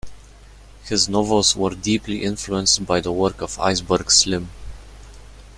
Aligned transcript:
His 0.85 1.07
novels 1.07 1.55
were 1.55 1.75
deeply 1.75 2.23
influenced 2.23 2.87
by 2.87 3.01
the 3.01 3.11
work 3.11 3.39
of 3.39 3.59
Iceberg 3.59 4.09
Slim. 4.09 4.49